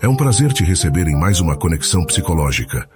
É 0.00 0.06
um 0.06 0.14
prazer 0.14 0.52
te 0.52 0.62
receber 0.62 1.08
em 1.08 1.16
mais 1.16 1.40
uma 1.40 1.56
conexão 1.56 2.04
psicológica. 2.04 2.88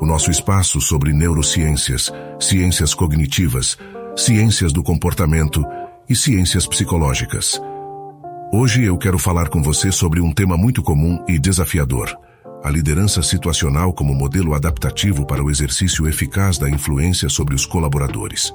O 0.00 0.06
nosso 0.06 0.30
espaço 0.30 0.80
sobre 0.80 1.12
neurociências, 1.12 2.12
ciências 2.38 2.94
cognitivas, 2.94 3.76
ciências 4.16 4.72
do 4.72 4.80
comportamento 4.80 5.64
e 6.08 6.14
ciências 6.14 6.64
psicológicas. 6.64 7.60
Hoje 8.52 8.84
eu 8.84 8.96
quero 8.96 9.18
falar 9.18 9.48
com 9.48 9.60
você 9.60 9.90
sobre 9.90 10.20
um 10.20 10.32
tema 10.32 10.56
muito 10.56 10.80
comum 10.80 11.18
e 11.26 11.40
desafiador: 11.40 12.16
a 12.62 12.70
liderança 12.70 13.20
situacional 13.20 13.92
como 13.92 14.14
modelo 14.14 14.54
adaptativo 14.54 15.26
para 15.26 15.42
o 15.42 15.50
exercício 15.50 16.06
eficaz 16.06 16.56
da 16.56 16.70
influência 16.70 17.28
sobre 17.28 17.56
os 17.56 17.66
colaboradores. 17.66 18.54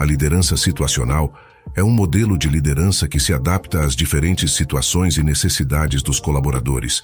A 0.00 0.04
liderança 0.04 0.56
situacional 0.56 1.32
é 1.74 1.82
um 1.82 1.90
modelo 1.90 2.36
de 2.36 2.48
liderança 2.48 3.08
que 3.08 3.18
se 3.18 3.32
adapta 3.32 3.80
às 3.80 3.96
diferentes 3.96 4.52
situações 4.52 5.16
e 5.16 5.22
necessidades 5.22 6.02
dos 6.02 6.20
colaboradores, 6.20 7.02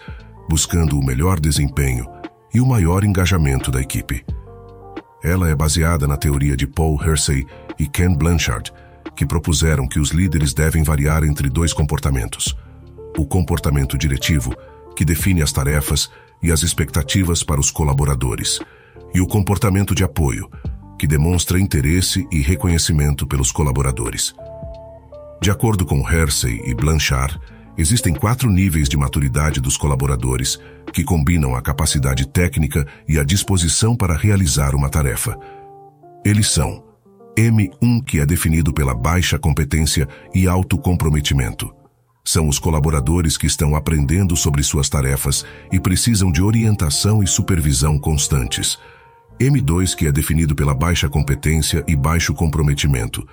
buscando 0.49 0.99
o 0.99 1.05
melhor 1.05 1.41
desempenho 1.41 2.07
e 2.53 2.61
o 2.61 2.67
maior 2.67 3.05
engajamento 3.05 3.71
da 3.71 3.81
equipe. 3.81 4.25
Ela 5.23 5.49
é 5.49 5.55
baseada 5.55 6.07
na 6.07 6.17
teoria 6.17 6.57
de 6.57 6.67
Paul 6.67 7.03
Hersey 7.03 7.47
e 7.79 7.87
Ken 7.87 8.15
Blanchard, 8.15 8.73
que 9.17 9.27
propuseram 9.27 9.89
que 9.89 9.99
os 9.99 10.11
líderes 10.11 10.55
devem 10.55 10.83
variar 10.83 11.25
entre 11.25 11.49
dois 11.49 11.73
comportamentos: 11.73 12.57
o 13.17 13.27
comportamento 13.27 13.99
diretivo, 13.99 14.55
que 14.95 15.05
define 15.05 15.43
as 15.43 15.53
tarefas 15.53 16.11
e 16.43 16.53
as 16.53 16.63
expectativas 16.63 17.43
para 17.43 17.61
os 17.61 17.71
colaboradores, 17.71 18.61
e 19.15 19.21
o 19.21 19.27
comportamento 19.27 19.95
de 19.95 20.05
apoio, 20.05 20.49
que 20.99 21.07
demonstra 21.07 21.59
interesse 21.59 22.27
e 22.31 22.41
reconhecimento 22.41 23.27
pelos 23.27 23.51
colaboradores. 23.51 24.35
De 25.41 25.51
acordo 25.53 25.87
com 25.87 26.09
Hersey 26.09 26.61
e 26.67 26.75
Blanchard, 26.75 27.39
existem 27.77 28.13
quatro 28.13 28.51
níveis 28.51 28.89
de 28.89 28.97
maturidade 28.97 29.61
dos 29.61 29.77
colaboradores 29.77 30.59
que 30.93 31.05
combinam 31.05 31.55
a 31.55 31.63
capacidade 31.63 32.27
técnica 32.27 32.85
e 33.09 33.19
a 33.19 33.25
disposição 33.25 33.95
para 33.95 34.17
realizar 34.17 34.75
uma 34.75 34.89
tarefa. 34.89 35.39
Eles 36.25 36.51
são 36.51 36.83
M1, 37.37 38.05
que 38.05 38.19
é 38.19 38.27
definido 38.27 38.73
pela 38.73 38.95
baixa 38.95 39.39
competência 39.39 40.09
e 40.35 40.49
alto 40.49 40.77
comprometimento. 40.77 41.73
São 42.25 42.49
os 42.49 42.59
colaboradores 42.59 43.39
que 43.39 43.47
estão 43.47 43.77
aprendendo 43.77 44.37
sobre 44.37 44.63
suas 44.63 44.89
tarefas 44.89 45.47
e 45.71 45.79
precisam 45.79 46.33
de 46.33 46.43
orientação 46.43 47.23
e 47.23 47.29
supervisão 47.29 47.97
constantes. 47.97 48.77
M2, 49.41 49.95
que 49.95 50.09
é 50.09 50.13
definido 50.13 50.55
pela 50.55 50.75
baixa 50.75 51.09
competência 51.09 51.85
e 51.87 51.95
baixo 51.95 52.35
comprometimento 52.35 53.25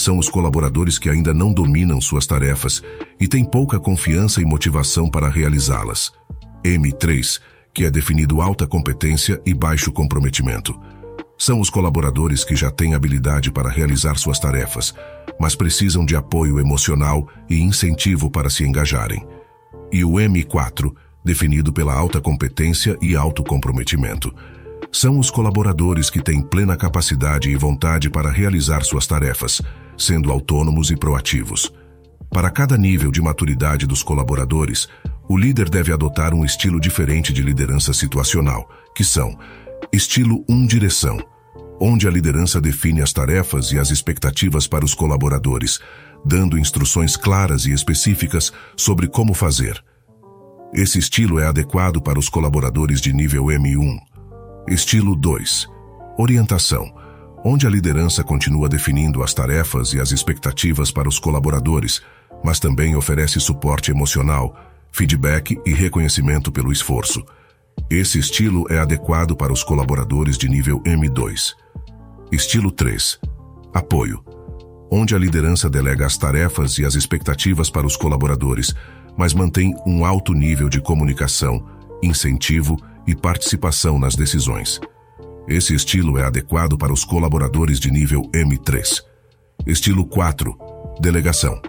são 0.00 0.18
os 0.18 0.30
colaboradores 0.30 0.98
que 0.98 1.10
ainda 1.10 1.34
não 1.34 1.52
dominam 1.52 2.00
suas 2.00 2.26
tarefas 2.26 2.82
e 3.20 3.28
têm 3.28 3.44
pouca 3.44 3.78
confiança 3.78 4.40
e 4.40 4.44
motivação 4.46 5.10
para 5.10 5.28
realizá-las. 5.28 6.10
M3, 6.64 7.38
que 7.74 7.84
é 7.84 7.90
definido 7.90 8.40
alta 8.40 8.66
competência 8.66 9.40
e 9.44 9.52
baixo 9.52 9.92
comprometimento. 9.92 10.78
São 11.36 11.60
os 11.60 11.68
colaboradores 11.68 12.44
que 12.44 12.56
já 12.56 12.70
têm 12.70 12.94
habilidade 12.94 13.50
para 13.50 13.68
realizar 13.68 14.16
suas 14.16 14.38
tarefas, 14.38 14.94
mas 15.38 15.54
precisam 15.54 16.04
de 16.04 16.16
apoio 16.16 16.58
emocional 16.58 17.28
e 17.48 17.60
incentivo 17.60 18.30
para 18.30 18.48
se 18.48 18.64
engajarem. 18.64 19.26
E 19.92 20.02
o 20.02 20.12
M4, 20.12 20.94
definido 21.22 21.72
pela 21.72 21.94
alta 21.94 22.20
competência 22.20 22.96
e 23.02 23.14
alto 23.14 23.42
comprometimento. 23.42 24.34
São 24.90 25.18
os 25.18 25.30
colaboradores 25.30 26.08
que 26.08 26.22
têm 26.22 26.40
plena 26.40 26.76
capacidade 26.76 27.50
e 27.50 27.56
vontade 27.56 28.08
para 28.10 28.30
realizar 28.30 28.82
suas 28.82 29.06
tarefas, 29.06 29.60
sendo 30.00 30.32
autônomos 30.32 30.90
e 30.90 30.96
proativos. 30.96 31.72
Para 32.30 32.50
cada 32.50 32.76
nível 32.76 33.10
de 33.10 33.20
maturidade 33.20 33.86
dos 33.86 34.02
colaboradores, 34.02 34.88
o 35.28 35.36
líder 35.36 35.68
deve 35.68 35.92
adotar 35.92 36.32
um 36.32 36.44
estilo 36.44 36.80
diferente 36.80 37.32
de 37.32 37.42
liderança 37.42 37.92
situacional, 37.92 38.68
que 38.96 39.04
são 39.04 39.38
estilo 39.92 40.44
1 40.48 40.66
direção, 40.66 41.18
onde 41.80 42.08
a 42.08 42.10
liderança 42.10 42.60
define 42.60 43.02
as 43.02 43.12
tarefas 43.12 43.72
e 43.72 43.78
as 43.78 43.90
expectativas 43.90 44.66
para 44.66 44.84
os 44.84 44.94
colaboradores, 44.94 45.80
dando 46.24 46.58
instruções 46.58 47.16
claras 47.16 47.66
e 47.66 47.72
específicas 47.72 48.52
sobre 48.76 49.06
como 49.06 49.34
fazer. 49.34 49.82
Esse 50.72 50.98
estilo 50.98 51.38
é 51.40 51.46
adequado 51.46 52.00
para 52.00 52.18
os 52.18 52.28
colaboradores 52.28 53.00
de 53.00 53.12
nível 53.12 53.46
M1. 53.46 53.98
Estilo 54.68 55.16
2. 55.16 55.68
Orientação 56.16 56.99
onde 57.44 57.66
a 57.66 57.70
liderança 57.70 58.22
continua 58.22 58.68
definindo 58.68 59.22
as 59.22 59.32
tarefas 59.32 59.92
e 59.92 60.00
as 60.00 60.12
expectativas 60.12 60.90
para 60.90 61.08
os 61.08 61.18
colaboradores, 61.18 62.02
mas 62.44 62.58
também 62.58 62.96
oferece 62.96 63.40
suporte 63.40 63.90
emocional, 63.90 64.54
feedback 64.92 65.58
e 65.64 65.72
reconhecimento 65.72 66.52
pelo 66.52 66.72
esforço. 66.72 67.24
Esse 67.88 68.18
estilo 68.18 68.66
é 68.70 68.78
adequado 68.78 69.36
para 69.36 69.52
os 69.52 69.64
colaboradores 69.64 70.36
de 70.36 70.48
nível 70.48 70.80
M2. 70.82 71.54
Estilo 72.30 72.70
3. 72.70 73.18
Apoio. 73.72 74.22
Onde 74.90 75.14
a 75.14 75.18
liderança 75.18 75.70
delega 75.70 76.04
as 76.04 76.18
tarefas 76.18 76.78
e 76.78 76.84
as 76.84 76.94
expectativas 76.94 77.70
para 77.70 77.86
os 77.86 77.96
colaboradores, 77.96 78.74
mas 79.16 79.32
mantém 79.32 79.74
um 79.86 80.04
alto 80.04 80.32
nível 80.34 80.68
de 80.68 80.80
comunicação, 80.80 81.64
incentivo 82.02 82.76
e 83.06 83.14
participação 83.14 83.98
nas 83.98 84.14
decisões. 84.14 84.80
Esse 85.50 85.74
estilo 85.74 86.16
é 86.16 86.22
adequado 86.22 86.78
para 86.78 86.92
os 86.92 87.04
colaboradores 87.04 87.80
de 87.80 87.90
nível 87.90 88.22
M3. 88.32 89.02
Estilo 89.66 90.06
4. 90.06 90.56
Delegação. 91.00 91.60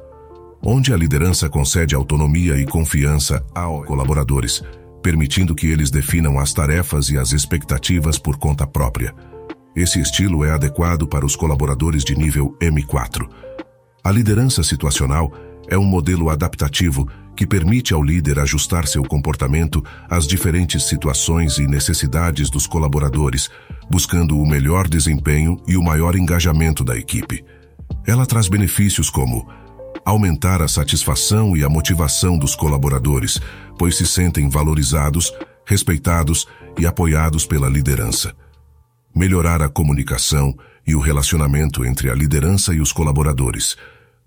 Onde 0.64 0.94
a 0.94 0.96
liderança 0.96 1.50
concede 1.50 1.96
autonomia 1.96 2.58
e 2.58 2.66
confiança 2.68 3.44
aos 3.56 3.88
colaboradores, 3.88 4.62
permitindo 5.02 5.56
que 5.56 5.66
eles 5.66 5.90
definam 5.90 6.38
as 6.38 6.54
tarefas 6.54 7.10
e 7.10 7.18
as 7.18 7.32
expectativas 7.32 8.20
por 8.20 8.38
conta 8.38 8.68
própria. 8.68 9.16
Esse 9.76 10.00
estilo 10.00 10.46
é 10.46 10.52
adequado 10.52 11.08
para 11.08 11.26
os 11.26 11.36
colaboradores 11.36 12.04
de 12.04 12.16
nível 12.16 12.56
M4. 12.62 13.28
A 14.04 14.12
liderança 14.12 14.62
situacional 14.62 15.34
é 15.68 15.76
um 15.76 15.86
modelo 15.86 16.30
adaptativo 16.30 17.08
que 17.36 17.48
permite 17.48 17.94
ao 17.94 18.04
líder 18.04 18.40
ajustar 18.40 18.88
seu 18.88 19.04
comportamento 19.04 19.84
às 20.10 20.28
diferentes 20.28 20.84
situações 20.84 21.58
e 21.58 21.68
necessidades 21.68 22.50
dos 22.50 22.68
colaboradores, 22.68 23.50
buscando 23.90 24.38
o 24.38 24.46
melhor 24.46 24.88
desempenho 24.88 25.58
e 25.68 25.78
o 25.78 25.84
maior 25.84 26.16
engajamento 26.16 26.84
da 26.84 26.98
equipe. 26.98 27.44
Ela 28.06 28.26
traz 28.26 28.48
benefícios 28.48 29.10
como 29.10 29.48
aumentar 30.06 30.62
a 30.62 30.68
satisfação 30.68 31.56
e 31.56 31.64
a 31.64 31.70
motivação 31.70 32.38
dos 32.38 32.56
colaboradores, 32.56 33.40
pois 33.78 33.98
se 33.98 34.06
sentem 34.06 34.50
valorizados, 34.50 35.34
respeitados 35.66 36.48
e 36.80 36.86
apoiados 36.86 37.46
pela 37.46 37.70
liderança. 37.70 38.34
Melhorar 39.16 39.62
a 39.62 39.70
comunicação 39.70 40.56
e 40.86 40.96
o 40.96 41.00
relacionamento 41.00 41.86
entre 41.86 42.10
a 42.10 42.16
liderança 42.16 42.74
e 42.74 42.80
os 42.80 42.92
colaboradores, 42.92 43.78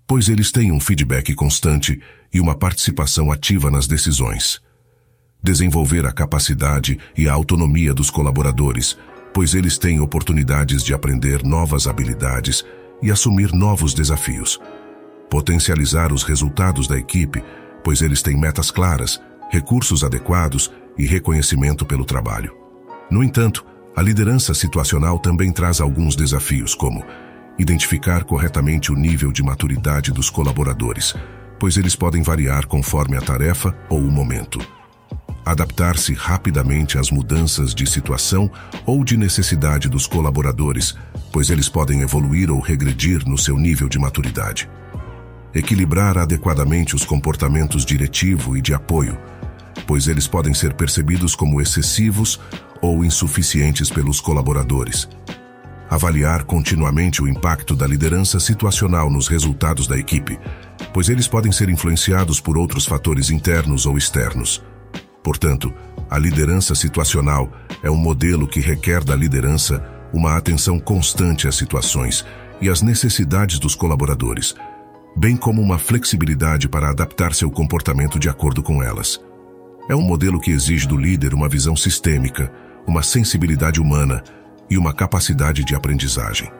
pois 0.07 0.29
eles 0.29 0.51
têm 0.51 0.71
um 0.71 0.79
feedback 0.79 1.33
constante 1.33 1.99
e 2.33 2.39
uma 2.39 2.55
participação 2.55 3.31
ativa 3.31 3.71
nas 3.71 3.87
decisões. 3.87 4.61
Desenvolver 5.41 6.05
a 6.05 6.11
capacidade 6.11 6.99
e 7.17 7.27
a 7.27 7.33
autonomia 7.33 7.93
dos 7.93 8.09
colaboradores, 8.09 8.97
pois 9.33 9.53
eles 9.53 9.77
têm 9.77 9.99
oportunidades 9.99 10.83
de 10.83 10.93
aprender 10.93 11.43
novas 11.43 11.87
habilidades 11.87 12.63
e 13.01 13.11
assumir 13.11 13.51
novos 13.53 13.93
desafios. 13.93 14.59
Potencializar 15.29 16.13
os 16.13 16.23
resultados 16.23 16.87
da 16.87 16.97
equipe, 16.97 17.43
pois 17.83 18.01
eles 18.01 18.21
têm 18.21 18.39
metas 18.39 18.71
claras, 18.71 19.21
recursos 19.51 20.03
adequados 20.03 20.71
e 20.97 21.05
reconhecimento 21.05 21.85
pelo 21.85 22.05
trabalho. 22.05 22.55
No 23.09 23.23
entanto, 23.23 23.65
a 23.95 24.01
liderança 24.01 24.53
situacional 24.53 25.19
também 25.19 25.51
traz 25.51 25.79
alguns 25.79 26.15
desafios, 26.15 26.73
como 26.73 27.03
identificar 27.57 28.23
corretamente 28.23 28.91
o 28.91 28.95
nível 28.95 29.31
de 29.31 29.41
maturidade 29.41 30.11
dos 30.11 30.29
colaboradores, 30.29 31.15
pois 31.59 31.77
eles 31.77 31.95
podem 31.95 32.21
variar 32.21 32.65
conforme 32.65 33.15
a 33.15 33.21
tarefa 33.21 33.75
ou 33.89 33.99
o 33.99 34.11
momento. 34.11 34.59
Adaptar-se 35.45 36.13
rapidamente 36.13 36.97
às 36.97 37.11
mudanças 37.11 37.73
de 37.73 37.85
situação 37.85 38.51
ou 38.85 39.03
de 39.03 39.15
necessidade 39.15 39.87
dos 39.87 40.07
colaboradores, 40.07 40.95
pois 41.31 41.49
eles 41.49 41.69
podem 41.69 42.01
evoluir 42.01 42.51
ou 42.51 42.59
regredir 42.59 43.27
no 43.27 43.37
seu 43.37 43.57
nível 43.57 43.87
de 43.87 43.99
maturidade. 43.99 44.67
Equilibrar 45.53 46.17
adequadamente 46.17 46.95
os 46.95 47.05
comportamentos 47.05 47.85
diretivo 47.85 48.57
e 48.57 48.61
de 48.61 48.73
apoio, 48.73 49.17
pois 49.85 50.07
eles 50.07 50.27
podem 50.27 50.53
ser 50.53 50.73
percebidos 50.73 51.35
como 51.35 51.61
excessivos 51.61 52.39
ou 52.81 53.05
insuficientes 53.05 53.89
pelos 53.89 54.19
colaboradores 54.19 55.07
avaliar 55.89 56.43
continuamente 56.43 57.21
o 57.21 57.27
impacto 57.27 57.75
da 57.75 57.85
liderança 57.85 58.39
situacional 58.39 59.09
nos 59.09 59.27
resultados 59.27 59.87
da 59.87 59.97
equipe, 59.97 60.39
pois 60.93 61.09
eles 61.09 61.27
podem 61.27 61.51
ser 61.51 61.69
influenciados 61.69 62.39
por 62.39 62.57
outros 62.57 62.85
fatores 62.85 63.29
internos 63.29 63.85
ou 63.85 63.97
externos. 63.97 64.63
Portanto, 65.23 65.73
a 66.09 66.17
liderança 66.17 66.75
situacional 66.75 67.51
é 67.81 67.89
um 67.89 67.97
modelo 67.97 68.47
que 68.47 68.59
requer 68.59 69.03
da 69.03 69.15
liderança 69.15 69.83
uma 70.13 70.37
atenção 70.37 70.79
constante 70.79 71.47
às 71.47 71.55
situações 71.55 72.25
e 72.61 72.69
às 72.69 72.81
necessidades 72.81 73.59
dos 73.59 73.75
colaboradores, 73.75 74.55
bem 75.15 75.35
como 75.35 75.61
uma 75.61 75.77
flexibilidade 75.77 76.69
para 76.69 76.89
adaptar 76.89 77.33
seu 77.33 77.49
comportamento 77.49 78.19
de 78.19 78.29
acordo 78.29 78.61
com 78.63 78.81
elas. 78.81 79.19
É 79.89 79.95
um 79.95 80.01
modelo 80.01 80.39
que 80.39 80.51
exige 80.51 80.87
do 80.87 80.97
líder 80.97 81.33
uma 81.33 81.49
visão 81.49 81.75
sistêmica, 81.75 82.51
uma 82.87 83.03
sensibilidade 83.03 83.79
humana 83.79 84.23
e 84.69 84.77
uma 84.77 84.93
capacidade 84.93 85.63
de 85.63 85.75
aprendizagem. 85.75 86.51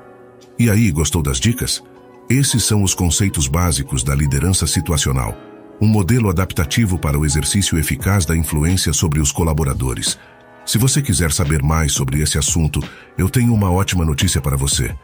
E 0.57 0.69
aí, 0.69 0.92
gostou 0.92 1.22
das 1.22 1.40
dicas? 1.40 1.84
Esses 2.30 2.63
são 2.63 2.81
os 2.81 2.94
conceitos 2.94 3.48
básicos 3.48 4.04
da 4.04 4.16
liderança 4.16 4.66
situacional, 4.66 5.38
um 5.80 5.88
modelo 5.88 6.30
adaptativo 6.30 6.98
para 6.98 7.19
o 7.19 7.25
exercício 7.25 7.78
eficaz 7.78 8.25
da 8.25 8.36
influência 8.36 8.94
sobre 8.94 9.19
os 9.19 9.31
colaboradores. 9.31 10.18
Se 10.66 10.78
você 10.78 11.02
quiser 11.02 11.31
saber 11.31 11.62
mais 11.62 11.94
sobre 11.94 12.22
esse 12.22 12.38
assunto, 12.38 12.81
eu 13.18 13.30
tenho 13.30 13.54
uma 13.54 13.69
ótima 13.69 14.04
notícia 14.04 14.42
para 14.42 14.57
você. 14.57 14.96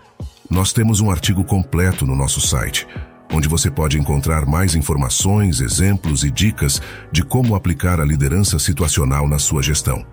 Nós 0.49 0.73
temos 0.73 0.99
um 0.99 1.11
artigo 1.11 1.43
completo 1.43 2.05
no 2.07 2.15
nosso 2.15 2.41
site, 2.41 2.87
onde 3.31 3.47
você 3.47 3.69
pode 3.69 3.99
encontrar 3.99 4.45
mais 4.45 4.75
informações, 4.75 5.61
exemplos 5.61 6.23
e 6.23 6.31
dicas 6.31 6.81
de 7.11 7.23
como 7.23 7.55
aplicar 7.55 7.99
a 7.99 8.05
liderança 8.05 8.57
situacional 8.57 9.27
na 9.27 9.37
sua 9.37 9.61
gestão. 9.61 10.05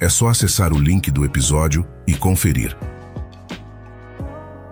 É 0.00 0.08
só 0.08 0.28
acessar 0.28 0.72
o 0.72 0.78
link 0.78 1.10
do 1.10 1.24
episódio 1.24 1.84
e 2.06 2.14
conferir. 2.14 2.76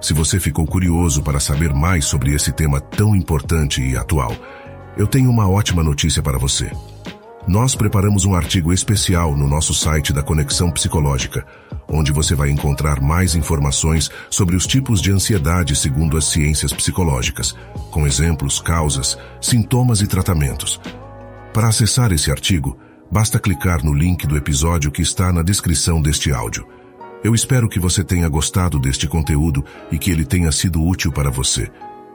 Se 0.00 0.12
você 0.12 0.38
ficou 0.38 0.64
curioso 0.64 1.20
para 1.20 1.40
saber 1.40 1.74
mais 1.74 2.04
sobre 2.04 2.32
esse 2.32 2.52
tema 2.52 2.80
tão 2.80 3.16
importante 3.16 3.82
e 3.82 3.96
atual, 3.96 4.32
eu 4.96 5.04
tenho 5.04 5.28
uma 5.28 5.48
ótima 5.48 5.82
notícia 5.82 6.22
para 6.22 6.38
você. 6.38 6.70
Nós 7.44 7.74
preparamos 7.74 8.24
um 8.24 8.36
artigo 8.36 8.72
especial 8.72 9.36
no 9.36 9.48
nosso 9.48 9.74
site 9.74 10.12
da 10.12 10.22
Conexão 10.22 10.70
Psicológica, 10.70 11.44
onde 11.88 12.12
você 12.12 12.36
vai 12.36 12.50
encontrar 12.50 13.00
mais 13.00 13.34
informações 13.34 14.08
sobre 14.30 14.54
os 14.54 14.64
tipos 14.64 15.02
de 15.02 15.10
ansiedade 15.10 15.74
segundo 15.74 16.16
as 16.16 16.26
ciências 16.26 16.72
psicológicas, 16.72 17.52
com 17.90 18.06
exemplos, 18.06 18.60
causas, 18.60 19.18
sintomas 19.40 20.00
e 20.02 20.06
tratamentos. 20.06 20.80
Para 21.52 21.68
acessar 21.68 22.12
esse 22.12 22.30
artigo, 22.30 22.78
basta 23.10 23.38
clicar 23.38 23.84
no 23.84 23.92
link 23.92 24.26
do 24.26 24.36
episódio 24.36 24.90
que 24.90 25.02
está 25.02 25.32
na 25.32 25.42
descrição 25.42 26.00
deste 26.00 26.32
áudio. 26.32 26.66
Eu 27.22 27.34
espero 27.34 27.68
que 27.68 27.80
você 27.80 28.04
tenha 28.04 28.28
gostado 28.28 28.78
deste 28.78 29.06
conteúdo 29.06 29.64
e 29.90 29.98
que 29.98 30.10
ele 30.10 30.24
tenha 30.24 30.52
sido 30.52 30.82
útil 30.82 31.10
para 31.10 31.30
você. 31.30 31.70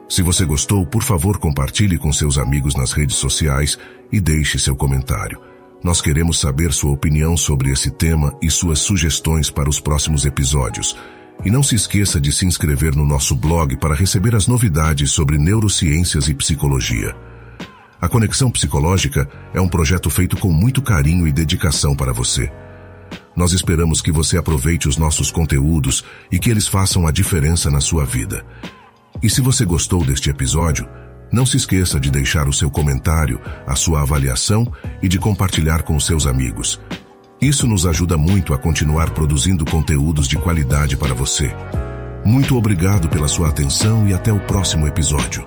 Se 0.08 0.22
você 0.22 0.44
gostou, 0.44 0.86
por 0.86 1.02
favor, 1.02 1.38
compartilhe 1.38 1.98
com 1.98 2.12
seus 2.12 2.38
amigos 2.38 2.74
nas 2.74 2.92
redes 2.92 3.16
sociais 3.16 3.78
e 4.10 4.20
deixe 4.20 4.58
seu 4.58 4.76
comentário. 4.76 5.40
Nós 5.82 6.00
queremos 6.00 6.38
saber 6.38 6.72
sua 6.72 6.92
opinião 6.92 7.36
sobre 7.36 7.70
esse 7.70 7.90
tema 7.90 8.36
e 8.40 8.48
suas 8.50 8.78
sugestões 8.78 9.50
para 9.50 9.68
os 9.68 9.80
próximos 9.80 10.24
episódios. 10.24 10.96
E 11.44 11.50
não 11.50 11.62
se 11.62 11.74
esqueça 11.74 12.20
de 12.20 12.30
se 12.30 12.46
inscrever 12.46 12.94
no 12.94 13.04
nosso 13.04 13.34
blog 13.34 13.76
para 13.78 13.94
receber 13.94 14.36
as 14.36 14.46
novidades 14.46 15.10
sobre 15.10 15.38
neurociências 15.38 16.28
e 16.28 16.34
psicologia. 16.34 17.16
A 18.02 18.08
Conexão 18.08 18.50
Psicológica 18.50 19.28
é 19.54 19.60
um 19.60 19.68
projeto 19.68 20.10
feito 20.10 20.36
com 20.36 20.50
muito 20.50 20.82
carinho 20.82 21.24
e 21.24 21.30
dedicação 21.30 21.94
para 21.94 22.12
você. 22.12 22.50
Nós 23.36 23.52
esperamos 23.52 24.02
que 24.02 24.10
você 24.10 24.36
aproveite 24.36 24.88
os 24.88 24.96
nossos 24.96 25.30
conteúdos 25.30 26.04
e 26.28 26.36
que 26.36 26.50
eles 26.50 26.66
façam 26.66 27.06
a 27.06 27.12
diferença 27.12 27.70
na 27.70 27.80
sua 27.80 28.04
vida. 28.04 28.44
E 29.22 29.30
se 29.30 29.40
você 29.40 29.64
gostou 29.64 30.04
deste 30.04 30.28
episódio, 30.30 30.88
não 31.30 31.46
se 31.46 31.56
esqueça 31.56 32.00
de 32.00 32.10
deixar 32.10 32.48
o 32.48 32.52
seu 32.52 32.68
comentário, 32.68 33.40
a 33.64 33.76
sua 33.76 34.02
avaliação 34.02 34.66
e 35.00 35.06
de 35.06 35.20
compartilhar 35.20 35.84
com 35.84 35.98
seus 36.00 36.26
amigos. 36.26 36.80
Isso 37.40 37.68
nos 37.68 37.86
ajuda 37.86 38.18
muito 38.18 38.52
a 38.52 38.58
continuar 38.58 39.10
produzindo 39.10 39.64
conteúdos 39.64 40.26
de 40.26 40.36
qualidade 40.36 40.96
para 40.96 41.14
você. 41.14 41.54
Muito 42.24 42.56
obrigado 42.56 43.08
pela 43.08 43.28
sua 43.28 43.48
atenção 43.48 44.08
e 44.08 44.12
até 44.12 44.32
o 44.32 44.40
próximo 44.40 44.88
episódio. 44.88 45.46